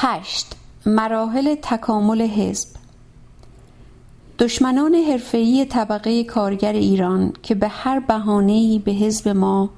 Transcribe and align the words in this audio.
8. 0.00 0.46
مراحل 0.86 1.54
تکامل 1.62 2.22
حزب 2.22 2.68
دشمنان 4.38 4.94
حرفه‌ای 4.94 5.64
طبقه 5.64 6.24
کارگر 6.24 6.72
ایران 6.72 7.32
که 7.42 7.54
به 7.54 7.68
هر 7.68 8.00
بهانه‌ای 8.00 8.78
به 8.78 8.92
حزب 8.92 9.28
ما 9.28 9.70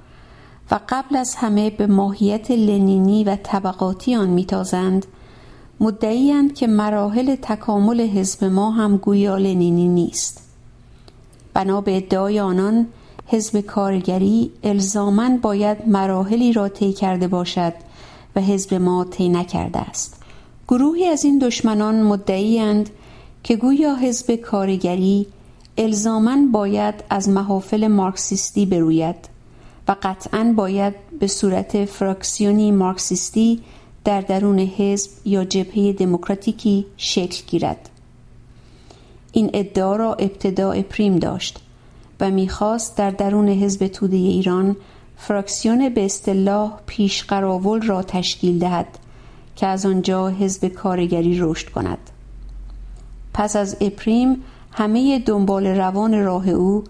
و 0.70 0.80
قبل 0.88 1.16
از 1.16 1.34
همه 1.34 1.70
به 1.70 1.86
ماهیت 1.86 2.50
لنینی 2.50 3.24
و 3.24 3.36
طبقاتی 3.42 4.14
آن 4.14 4.28
میتازند 4.28 5.06
مدعیند 5.80 6.54
که 6.54 6.66
مراحل 6.66 7.36
تکامل 7.42 8.00
حزب 8.00 8.44
ما 8.44 8.70
هم 8.70 8.96
گویا 8.96 9.36
لنینی 9.36 9.88
نیست 9.88 10.42
بنا 11.54 11.80
به 11.80 11.96
ادعای 11.96 12.40
آنان 12.40 12.86
حزب 13.26 13.60
کارگری 13.60 14.50
الزامن 14.64 15.36
باید 15.36 15.88
مراحلی 15.88 16.52
را 16.52 16.68
طی 16.68 16.92
کرده 16.92 17.28
باشد 17.28 17.72
و 18.36 18.40
حزب 18.40 18.74
ما 18.74 19.04
طی 19.04 19.28
نکرده 19.28 19.78
است. 19.78 20.22
گروهی 20.68 21.06
از 21.06 21.24
این 21.24 21.38
دشمنان 21.38 22.02
مدعیند 22.02 22.90
که 23.44 23.56
گویا 23.56 23.96
حزب 23.96 24.34
کارگری 24.34 25.26
الزامن 25.78 26.52
باید 26.52 26.94
از 27.10 27.28
محافل 27.28 27.86
مارکسیستی 27.86 28.66
بروید 28.66 29.28
و 29.88 29.96
قطعا 30.02 30.54
باید 30.56 30.94
به 31.20 31.26
صورت 31.26 31.84
فراکسیونی 31.84 32.72
مارکسیستی 32.72 33.60
در 34.04 34.20
درون 34.20 34.58
حزب 34.58 35.10
یا 35.24 35.44
جبهه 35.44 35.92
دموکراتیکی 35.92 36.86
شکل 36.96 37.42
گیرد. 37.46 37.88
این 39.32 39.50
ادعا 39.54 39.96
را 39.96 40.14
ابتداع 40.14 40.82
پریم 40.82 41.16
داشت 41.16 41.58
و 42.20 42.30
می‌خواست 42.30 42.96
در 42.96 43.10
درون 43.10 43.48
حزب 43.48 43.86
توده 43.86 44.16
ایران 44.16 44.76
فراکسیون 45.20 45.88
به 45.88 46.04
اصطلاح 46.04 46.80
پیشقراول 46.86 47.82
را 47.82 48.02
تشکیل 48.02 48.58
دهد 48.58 48.98
که 49.56 49.66
از 49.66 49.86
آنجا 49.86 50.28
حزب 50.28 50.68
کارگری 50.68 51.38
رشد 51.40 51.68
کند. 51.68 51.98
پس 53.34 53.56
از 53.56 53.76
اپریم 53.80 54.42
همه 54.72 55.18
دنبال 55.18 55.66
روان 55.66 56.24
راه 56.24 56.48
او 56.48 56.84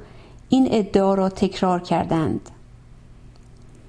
این 0.48 0.68
ادعا 0.70 1.14
را 1.14 1.28
تکرار 1.28 1.80
کردند. 1.80 2.50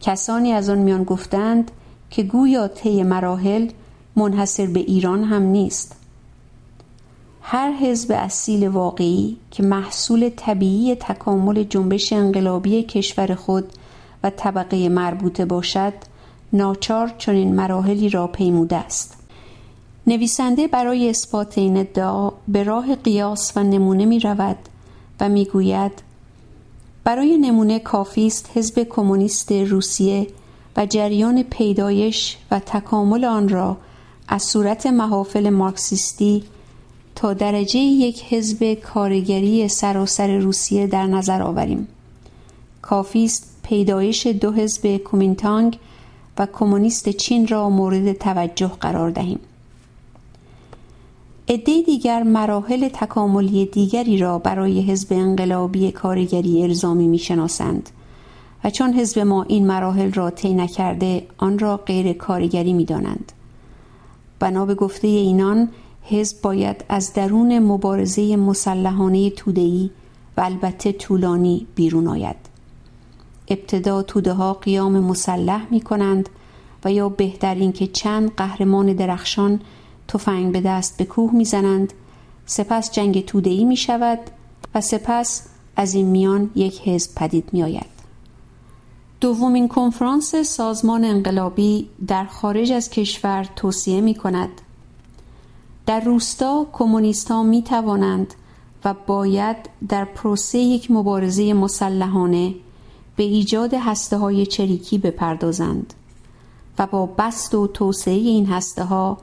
کسانی 0.01 0.51
از 0.51 0.69
آن 0.69 0.77
میان 0.77 1.03
گفتند 1.03 1.71
که 2.09 2.23
گویا 2.23 2.67
طی 2.67 3.03
مراحل 3.03 3.67
منحصر 4.15 4.65
به 4.65 4.79
ایران 4.79 5.23
هم 5.23 5.41
نیست. 5.41 5.95
هر 7.41 7.71
حزب 7.71 8.11
اصیل 8.11 8.67
واقعی 8.67 9.37
که 9.51 9.63
محصول 9.63 10.29
طبیعی 10.29 10.95
تکامل 10.95 11.63
جنبش 11.63 12.13
انقلابی 12.13 12.83
کشور 12.83 13.35
خود 13.35 13.73
و 14.23 14.29
طبقه 14.29 14.89
مربوطه 14.89 15.45
باشد 15.45 15.93
ناچار 16.53 17.13
چنین 17.17 17.55
مراحلی 17.55 18.09
را 18.09 18.27
پیموده 18.27 18.75
است. 18.75 19.17
نویسنده 20.07 20.67
برای 20.67 21.09
اثبات 21.09 21.57
این 21.57 21.77
ادعا 21.77 22.31
به 22.47 22.63
راه 22.63 22.95
قیاس 22.95 23.53
و 23.55 23.63
نمونه 23.63 24.05
می 24.05 24.19
رود 24.19 24.57
و 25.19 25.29
می 25.29 25.45
گوید 25.45 25.91
برای 27.03 27.37
نمونه 27.37 27.79
کافی 27.79 28.27
است 28.27 28.49
حزب 28.53 28.87
کمونیست 28.89 29.51
روسیه 29.51 30.27
و 30.77 30.85
جریان 30.85 31.43
پیدایش 31.43 32.37
و 32.51 32.59
تکامل 32.59 33.25
آن 33.25 33.49
را 33.49 33.77
از 34.27 34.43
صورت 34.43 34.87
محافل 34.87 35.49
مارکسیستی 35.49 36.43
تا 37.15 37.33
درجه 37.33 37.79
یک 37.79 38.23
حزب 38.23 38.73
کارگری 38.73 39.67
سراسر 39.67 40.37
روسیه 40.37 40.87
در 40.87 41.07
نظر 41.07 41.41
آوریم. 41.41 41.87
کافی 42.81 43.25
است 43.25 43.50
پیدایش 43.71 44.27
دو 44.27 44.51
حزب 44.51 44.97
کومینتانگ 44.97 45.79
و 46.37 46.47
کمونیست 46.53 47.09
چین 47.09 47.47
را 47.47 47.69
مورد 47.69 48.13
توجه 48.13 48.67
قرار 48.67 49.09
دهیم. 49.09 49.39
عده 51.47 51.81
دیگر 51.81 52.23
مراحل 52.23 52.87
تکاملی 52.87 53.65
دیگری 53.65 54.17
را 54.17 54.39
برای 54.39 54.81
حزب 54.81 55.13
انقلابی 55.13 55.91
کارگری 55.91 56.63
الزامی 56.63 57.07
می‌شناسند 57.07 57.89
و 58.63 58.69
چون 58.69 58.93
حزب 58.93 59.19
ما 59.19 59.43
این 59.43 59.67
مراحل 59.67 60.11
را 60.11 60.29
طی 60.29 60.53
نکرده 60.53 61.27
آن 61.37 61.59
را 61.59 61.77
غیر 61.77 62.13
کارگری 62.13 62.73
می‌دانند. 62.73 63.31
بنا 64.39 64.65
به 64.65 64.75
گفته 64.75 65.07
اینان 65.07 65.69
حزب 66.03 66.41
باید 66.41 66.85
از 66.89 67.13
درون 67.13 67.59
مبارزه 67.59 68.35
مسلحانه 68.35 69.29
توده‌ای 69.29 69.89
و 70.37 70.41
البته 70.41 70.91
طولانی 70.91 71.67
بیرون 71.75 72.07
آید. 72.07 72.50
ابتدا 73.51 74.03
توده 74.03 74.33
ها 74.33 74.53
قیام 74.53 74.99
مسلح 74.99 75.67
می 75.71 75.81
کنند 75.81 76.29
و 76.85 76.91
یا 76.91 77.09
بهتر 77.09 77.55
اینکه 77.55 77.87
چند 77.87 78.35
قهرمان 78.35 78.93
درخشان 78.93 79.61
تفنگ 80.07 80.53
به 80.53 80.61
دست 80.61 80.97
به 80.97 81.05
کوه 81.05 81.35
می‌زنند 81.35 81.93
سپس 82.45 82.91
جنگ 82.91 83.25
توده‌ای 83.25 83.65
می 83.65 83.77
شود 83.77 84.19
و 84.75 84.81
سپس 84.81 85.47
از 85.75 85.93
این 85.93 86.05
میان 86.05 86.51
یک 86.55 86.81
حزب 86.81 87.15
پدید 87.15 87.49
می 87.51 87.63
آید. 87.63 87.91
دومین 89.21 89.67
کنفرانس 89.67 90.35
سازمان 90.35 91.05
انقلابی 91.05 91.89
در 92.07 92.25
خارج 92.25 92.71
از 92.71 92.89
کشور 92.89 93.49
توصیه 93.55 94.01
می 94.01 94.15
کند 94.15 94.61
در 95.85 95.99
روستا 95.99 96.67
کمونیست 96.73 97.31
ها 97.31 97.43
می 97.43 97.63
توانند 97.63 98.33
و 98.85 98.95
باید 99.07 99.57
در 99.89 100.05
پروسه 100.05 100.57
یک 100.57 100.91
مبارزه 100.91 101.53
مسلحانه 101.53 102.53
به 103.21 103.27
ایجاد 103.27 103.73
هسته 103.73 104.17
های 104.17 104.45
چریکی 104.45 104.97
بپردازند 104.97 105.93
و 106.79 106.87
با 106.87 107.05
بست 107.05 107.55
و 107.55 107.67
توسعه 107.67 108.13
این 108.13 108.45
هسته 108.45 108.83
ها 108.83 109.17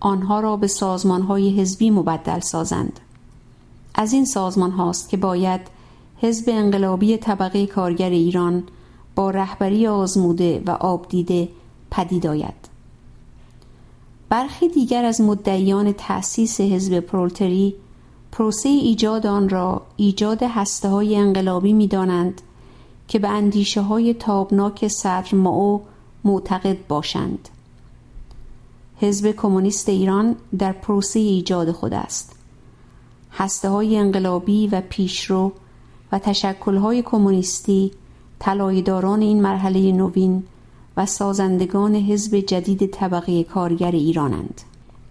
آنها 0.00 0.40
را 0.40 0.56
به 0.56 0.66
سازمان 0.66 1.22
های 1.22 1.60
حزبی 1.60 1.90
مبدل 1.90 2.40
سازند. 2.40 3.00
از 3.94 4.12
این 4.12 4.24
سازمان 4.24 4.70
هاست 4.70 5.08
که 5.08 5.16
باید 5.16 5.60
حزب 6.16 6.44
انقلابی 6.48 7.16
طبقه 7.16 7.66
کارگر 7.66 8.10
ایران 8.10 8.62
با 9.14 9.30
رهبری 9.30 9.86
آزموده 9.86 10.62
و 10.66 10.70
آبدیده 10.70 11.48
پدید 11.90 12.26
آید. 12.26 12.68
برخی 14.28 14.68
دیگر 14.68 15.04
از 15.04 15.20
مدعیان 15.20 15.92
تأسیس 15.92 16.60
حزب 16.60 17.00
پرولتری 17.00 17.74
پروسه 18.32 18.68
ایجاد 18.68 19.26
آن 19.26 19.48
را 19.48 19.82
ایجاد 19.96 20.42
هسته 20.42 20.88
های 20.88 21.16
انقلابی 21.16 21.72
می 21.72 21.86
دانند 21.86 22.42
که 23.08 23.18
به 23.18 23.28
اندیشه 23.28 23.80
های 23.80 24.14
تابناک 24.14 24.88
صدر 24.88 25.34
معو 25.34 25.80
معتقد 26.24 26.86
باشند. 26.88 27.48
حزب 28.96 29.32
کمونیست 29.32 29.88
ایران 29.88 30.36
در 30.58 30.72
پروسه 30.72 31.20
ایجاد 31.20 31.72
خود 31.72 31.94
است. 31.94 32.36
هسته 33.32 33.68
های 33.68 33.96
انقلابی 33.96 34.66
و 34.66 34.82
پیشرو 34.88 35.52
و 36.12 36.18
تشکل 36.18 36.76
های 36.76 37.02
کمونیستی 37.02 37.92
طلایه‌داران 38.38 39.20
این 39.20 39.42
مرحله 39.42 39.92
نوین 39.92 40.44
و 40.96 41.06
سازندگان 41.06 41.94
حزب 41.94 42.40
جدید 42.40 42.86
طبقه 42.86 43.44
کارگر 43.44 43.90
ایرانند. 43.90 44.60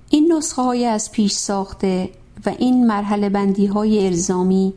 این 0.09 0.33
نسخه 0.33 0.61
های 0.61 0.85
از 0.85 1.11
پیش 1.11 1.31
ساخته 1.31 2.09
و 2.45 2.49
این 2.59 2.87
مرحله 2.87 3.29
بندی 3.29 3.65
های 3.65 4.05
الزامی 4.05 4.73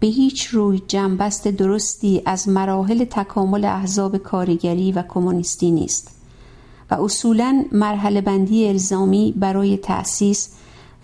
به 0.00 0.06
هیچ 0.06 0.46
روی 0.46 0.82
جنبست 0.88 1.48
درستی 1.48 2.22
از 2.26 2.48
مراحل 2.48 3.04
تکامل 3.04 3.64
احزاب 3.64 4.16
کارگری 4.16 4.92
و 4.92 5.02
کمونیستی 5.02 5.70
نیست 5.70 6.10
و 6.90 6.94
اصولا 6.94 7.64
مرحله 7.72 8.20
بندی 8.20 8.68
الزامی 8.68 9.34
برای 9.36 9.76
تأسیس 9.76 10.50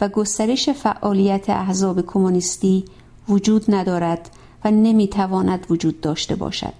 و 0.00 0.08
گسترش 0.08 0.68
فعالیت 0.68 1.50
احزاب 1.50 2.06
کمونیستی 2.06 2.84
وجود 3.28 3.64
ندارد 3.74 4.30
و 4.64 4.70
نمی‌تواند 4.70 5.66
وجود 5.70 6.00
داشته 6.00 6.36
باشد. 6.36 6.72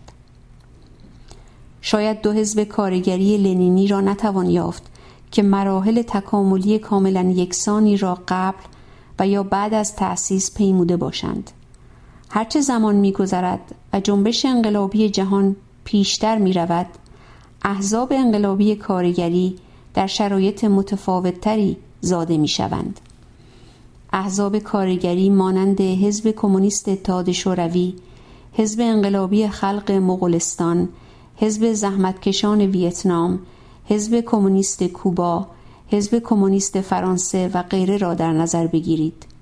شاید 1.80 2.22
دو 2.22 2.32
حزب 2.32 2.64
کارگری 2.64 3.36
لنینی 3.36 3.86
را 3.86 4.00
نتوان 4.00 4.50
یافت 4.50 4.82
که 5.30 5.42
مراحل 5.42 6.02
تکاملی 6.02 6.78
کاملا 6.78 7.22
یکسانی 7.22 7.96
را 7.96 8.18
قبل 8.28 8.62
و 9.18 9.26
یا 9.26 9.42
بعد 9.42 9.74
از 9.74 9.96
تأسیس 9.96 10.54
پیموده 10.54 10.96
باشند. 10.96 11.50
هرچه 12.30 12.60
زمان 12.60 12.94
میگذرد 12.94 13.74
و 13.92 14.00
جنبش 14.00 14.44
انقلابی 14.44 15.10
جهان 15.10 15.56
پیشتر 15.84 16.38
می 16.38 16.52
رود 16.52 16.86
احزاب 17.62 18.12
انقلابی 18.12 18.76
کارگری 18.76 19.56
در 19.94 20.06
شرایط 20.06 20.64
متفاوتتری 20.64 21.76
زاده 22.00 22.36
می 22.36 22.48
شوند. 22.48 23.00
احزاب 24.12 24.58
کارگری 24.58 25.30
مانند 25.30 25.80
حزب 25.80 26.30
کمونیست 26.30 26.88
اتحاد 26.88 27.32
شوروی، 27.32 27.94
حزب 28.52 28.80
انقلابی 28.80 29.48
خلق 29.48 29.90
مغولستان، 29.90 30.88
حزب 31.36 31.72
زحمتکشان 31.72 32.60
ویتنام، 32.60 33.38
حزب 33.84 34.20
کمونیست 34.20 34.84
کوبا، 34.84 35.46
حزب 35.88 36.18
کمونیست 36.18 36.80
فرانسه 36.80 37.50
و 37.54 37.62
غیره 37.62 37.96
را 37.96 38.14
در 38.14 38.32
نظر 38.32 38.66
بگیرید. 38.66 39.35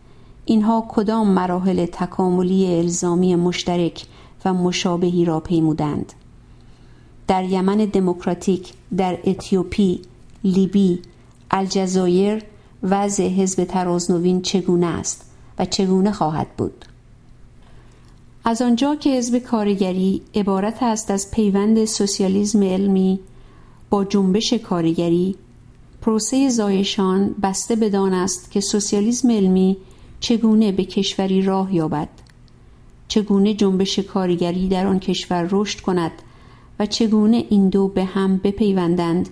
اینها 0.45 0.85
کدام 0.89 1.31
مراحل 1.31 1.87
تکاملی 1.87 2.77
الزامی 2.77 3.37
مشترک 3.37 4.07
و 4.45 4.55
مشابهی 4.55 5.25
را 5.25 5.41
پیمودند؟ 5.41 6.13
در 7.29 7.45
یمن 7.45 7.77
دموکراتیک 7.77 8.73
در 8.97 9.19
اتیوپی 9.25 10.01
لیبی 10.45 11.03
الجزایر 11.51 12.43
وضع 12.83 13.29
حزب 13.29 13.65
ترازنوین 13.65 14.43
چگونه 14.43 14.87
است 14.87 15.31
و 15.59 15.65
چگونه 15.65 16.13
خواهد 16.13 16.47
بود؟ 16.57 16.85
از 18.45 18.63
آنجا 18.63 18.95
که 18.95 19.11
حزب 19.11 19.39
کارگری 19.39 20.23
عبارت 20.35 20.83
است 20.83 21.11
از 21.11 21.31
پیوند 21.31 21.85
سوسیالیسم 21.85 22.63
علمی 22.63 23.21
با 23.91 24.05
جنبش 24.05 24.53
کارگری 24.53 25.37
پروسه 26.03 26.49
زایشان 26.49 27.35
بسته 27.43 27.77
بدان 27.77 28.15
است 28.15 28.51
که 28.51 28.61
سوسیالیسم 28.61 29.31
علمی 29.31 29.77
چگونه 30.25 30.73
به 30.73 30.85
کشوری 30.85 31.43
راه 31.43 31.75
یابد؟ 31.75 32.09
چگونه 33.09 33.55
جنبش 33.55 33.99
کارگری 33.99 34.69
در 34.69 34.87
آن 34.87 34.99
کشور 34.99 35.49
رشد 35.51 35.81
کند 35.81 36.13
و 36.79 36.87
چگونه 36.87 37.45
این 37.51 37.69
دو 37.69 37.89
به 37.89 38.05
هم 38.05 38.37
بپیوندند 38.37 39.29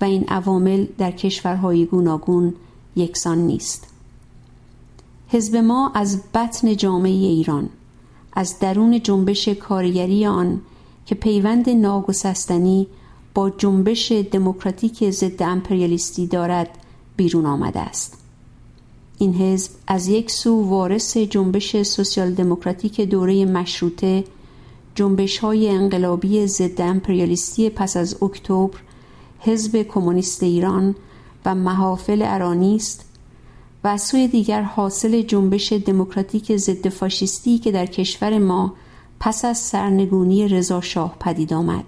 و 0.00 0.04
این 0.04 0.24
عوامل 0.28 0.86
در 0.98 1.10
کشورهای 1.10 1.86
گوناگون 1.86 2.54
یکسان 2.96 3.38
نیست؟ 3.38 3.86
حزب 5.28 5.56
ما 5.56 5.92
از 5.94 6.22
بطن 6.34 6.76
جامعه 6.76 7.10
ایران 7.10 7.68
از 8.32 8.58
درون 8.58 9.02
جنبش 9.02 9.48
کارگری 9.48 10.26
آن 10.26 10.60
که 11.06 11.14
پیوند 11.14 11.70
ناگسستنی 11.70 12.86
با 13.34 13.50
جنبش 13.50 14.12
دموکراتیک 14.12 15.10
ضد 15.10 15.42
امپریالیستی 15.42 16.26
دارد 16.26 16.68
بیرون 17.16 17.46
آمده 17.46 17.80
است. 17.80 18.23
این 19.18 19.34
حزب 19.34 19.70
از 19.86 20.08
یک 20.08 20.30
سو 20.30 20.68
وارث 20.68 21.16
جنبش 21.16 21.82
سوسیال 21.82 22.34
دموکراتیک 22.34 23.00
دوره 23.00 23.44
مشروطه 23.44 24.24
جنبش 24.94 25.38
های 25.38 25.68
انقلابی 25.68 26.46
ضد 26.46 26.80
امپریالیستی 26.80 27.70
پس 27.70 27.96
از 27.96 28.22
اکتبر 28.22 28.78
حزب 29.38 29.82
کمونیست 29.82 30.42
ایران 30.42 30.94
و 31.44 31.54
محافل 31.54 32.22
ارانی 32.24 32.76
است 32.76 33.04
و 33.84 33.88
از 33.88 34.02
سوی 34.02 34.28
دیگر 34.28 34.62
حاصل 34.62 35.22
جنبش 35.22 35.72
دموکراتیک 35.72 36.56
ضد 36.56 36.88
فاشیستی 36.88 37.58
که 37.58 37.72
در 37.72 37.86
کشور 37.86 38.38
ما 38.38 38.74
پس 39.20 39.44
از 39.44 39.58
سرنگونی 39.58 40.48
رضا 40.48 40.80
شاه 40.80 41.16
پدید 41.20 41.52
آمد. 41.52 41.84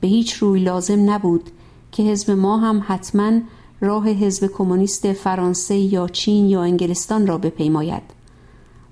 به 0.00 0.08
هیچ 0.08 0.34
روی 0.34 0.60
لازم 0.60 1.10
نبود 1.10 1.50
که 1.92 2.02
حزب 2.02 2.30
ما 2.30 2.58
هم 2.58 2.84
حتما 2.86 3.40
راه 3.80 4.08
حزب 4.08 4.46
کمونیست 4.46 5.12
فرانسه 5.12 5.74
یا 5.74 6.08
چین 6.08 6.48
یا 6.48 6.62
انگلستان 6.62 7.26
را 7.26 7.38
بپیماید. 7.38 8.02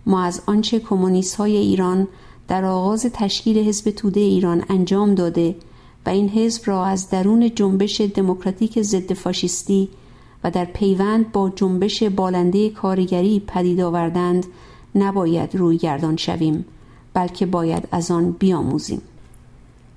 ما 0.06 0.23
از 0.23 0.43
آنچه 0.47 0.79
کمونیست 0.79 1.37
های 1.37 1.56
ایران 1.56 2.09
در 2.49 2.65
آغاز 2.65 3.06
تشکیل 3.12 3.59
حزب 3.59 3.91
توده 3.91 4.21
ایران 4.21 4.65
انجام 4.69 5.15
داده 5.15 5.56
و 6.06 6.11
این 6.11 6.29
حزب 6.29 6.62
را 6.67 6.85
از 6.85 7.11
درون 7.11 7.55
جنبش 7.55 8.00
دموکراتیک 8.00 8.83
ضد 8.83 9.12
فاشیستی 9.12 9.88
و 10.44 10.50
در 10.50 10.65
پیوند 10.65 11.32
با 11.32 11.53
جنبش 11.56 12.03
بالنده 12.03 12.71
کارگری 12.71 13.43
پدید 13.47 13.81
آوردند 13.81 14.47
نباید 14.94 15.56
روی 15.56 15.77
گردان 15.77 16.17
شویم 16.17 16.65
بلکه 17.15 17.47
باید 17.47 17.89
از 17.93 18.11
آن 18.11 18.31
بیاموزیم. 18.31 19.03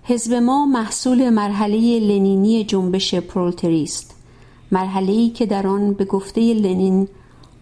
حزب 0.04 0.34
ما 0.34 0.66
محصول 0.66 1.30
مرحله 1.30 2.00
لنینی 2.00 2.64
جنبش 2.64 3.16
پرولتری 3.16 3.84
مرحله 4.72 5.30
که 5.30 5.46
در 5.46 5.68
آن 5.68 5.94
به 5.94 6.06
گفته 6.06 6.54
لنین 6.54 7.08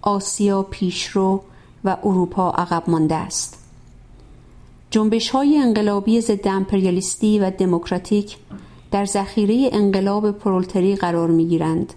آسیا 0.01 0.63
پیشرو 0.63 1.41
و 1.83 1.97
اروپا 2.03 2.51
عقب 2.51 2.83
مانده 2.89 3.15
است 3.15 3.57
جنبش 4.91 5.29
های 5.29 5.57
انقلابی 5.57 6.21
ضد 6.21 6.47
امپریالیستی 6.47 7.39
و 7.39 7.51
دموکراتیک 7.51 8.37
در 8.91 9.05
ذخیره 9.05 9.69
انقلاب 9.71 10.31
پرولتری 10.31 10.95
قرار 10.95 11.29
می 11.31 11.45
گیرند 11.45 11.93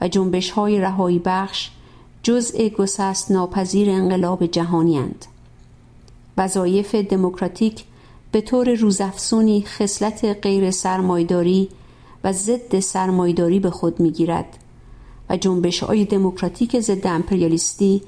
و 0.00 0.08
جنبش 0.08 0.50
های 0.50 0.80
رهایی 0.80 1.22
بخش 1.24 1.70
جزء 2.22 2.68
گسست 2.68 3.30
ناپذیر 3.30 3.90
انقلاب 3.90 4.46
جهانی 4.46 4.98
اند. 4.98 5.26
وظایف 6.36 6.94
دموکراتیک 6.94 7.84
به 8.32 8.40
طور 8.40 8.74
روزافزونی 8.74 9.62
خصلت 9.62 10.24
غیر 10.42 10.70
سرمایداری 10.70 11.68
و 12.24 12.32
ضد 12.32 12.80
سرمایداری 12.80 13.60
به 13.60 13.70
خود 13.70 14.00
می‌گیرد 14.00 14.58
و 15.30 15.36
جنبش 15.36 15.82
های 15.82 16.04
دموکراتیک 16.04 16.80
ضد 16.80 17.06
امپریالیستی 17.06 18.02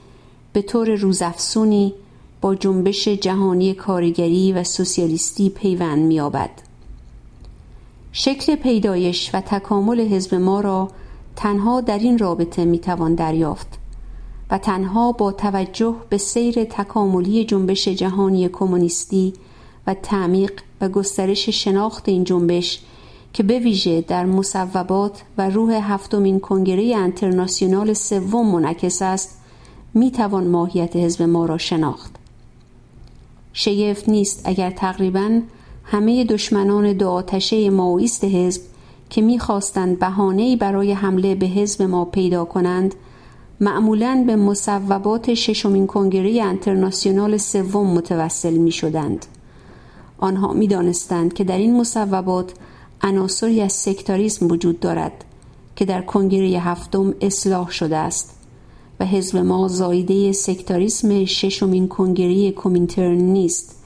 به 0.52 0.62
طور 0.62 0.94
روزافزونی 0.94 1.94
با 2.40 2.54
جنبش 2.54 3.08
جهانی 3.08 3.74
کارگری 3.74 4.52
و 4.52 4.64
سوسیالیستی 4.64 5.50
پیوند 5.50 5.98
می‌یابد. 5.98 6.50
شکل 8.12 8.56
پیدایش 8.56 9.30
و 9.34 9.40
تکامل 9.40 10.00
حزب 10.00 10.34
ما 10.34 10.60
را 10.60 10.90
تنها 11.36 11.80
در 11.80 11.98
این 11.98 12.18
رابطه 12.18 12.64
می‌توان 12.64 13.14
دریافت 13.14 13.78
و 14.50 14.58
تنها 14.58 15.12
با 15.12 15.32
توجه 15.32 15.94
به 16.08 16.18
سیر 16.18 16.64
تکاملی 16.64 17.44
جنبش 17.44 17.88
جهانی 17.88 18.48
کمونیستی 18.48 19.32
و 19.86 19.94
تعمیق 19.94 20.52
و 20.80 20.88
گسترش 20.88 21.48
شناخت 21.48 22.08
این 22.08 22.24
جنبش 22.24 22.80
که 23.32 23.43
به 23.43 23.59
ویژه 23.59 24.00
در 24.00 24.25
مصوبات 24.25 25.23
و 25.38 25.50
روح 25.50 25.73
هفتمین 25.73 26.41
کنگره 26.41 26.97
انترناسیونال 26.97 27.93
سوم 27.93 28.53
منعکس 28.53 29.03
است 29.03 29.38
می 29.94 30.11
توان 30.11 30.47
ماهیت 30.47 30.97
حزب 30.97 31.23
ما 31.23 31.47
را 31.47 31.59
شناخت 31.59 32.17
شگفت 33.53 34.09
نیست 34.09 34.43
اگر 34.44 34.71
تقریبا 34.71 35.41
همه 35.85 36.25
دشمنان 36.25 36.93
دو 36.93 37.09
آتشه 37.09 37.71
ماویست 37.71 38.25
حزب 38.25 38.62
که 39.11 39.23
می‌خواستند 39.23 39.99
بهانه‌ای 39.99 40.56
برای 40.56 40.93
حمله 40.93 41.35
به 41.35 41.47
حزب 41.47 41.82
ما 41.82 42.05
پیدا 42.05 42.44
کنند 42.44 42.94
معمولا 43.61 44.25
به 44.27 44.37
مصوبات 44.37 45.35
ششمین 45.35 45.87
کنگره 45.87 46.43
انترناسیونال 46.43 47.37
سوم 47.37 47.87
متوسل 47.87 48.56
می 48.56 48.73
شدند. 48.73 49.27
آنها 50.19 50.53
می 50.53 50.67
دانستند 50.67 51.32
که 51.32 51.44
در 51.44 51.59
این 51.59 51.77
مصوبات 51.77 52.53
عناصری 53.02 53.61
از 53.61 53.73
سکتاریسم 53.73 54.50
وجود 54.50 54.81
دارد 54.81 55.25
که 55.76 55.85
در 55.85 56.02
کنگره 56.02 56.49
هفتم 56.49 57.14
اصلاح 57.20 57.70
شده 57.70 57.97
است 57.97 58.37
و 59.00 59.05
حزب 59.05 59.37
ما 59.37 59.69
زایده 59.69 60.32
سکتاریسم 60.32 61.25
ششمین 61.25 61.88
کنگره 61.88 62.50
کومینترن 62.50 63.19
نیست 63.19 63.76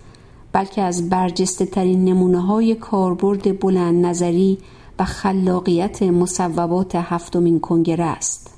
بلکه 0.52 0.82
از 0.82 1.08
برجسته 1.11 1.66
ترین 1.66 2.05
نمونه 2.05 2.40
های 2.40 2.75
کاربرد 2.75 3.61
بلند 3.61 4.06
نظری 4.06 4.58
و 4.99 5.05
خلاقیت 5.05 6.02
مصوبات 6.02 6.94
هفتمین 6.94 7.60
کنگره 7.60 8.05
است. 8.05 8.53